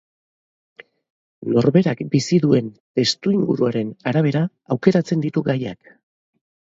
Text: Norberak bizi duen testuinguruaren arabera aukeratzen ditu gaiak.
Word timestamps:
Norberak 1.57 2.01
bizi 2.15 2.39
duen 2.45 2.71
testuinguruaren 3.01 3.93
arabera 4.13 4.43
aukeratzen 4.77 5.25
ditu 5.27 5.45
gaiak. 5.51 5.93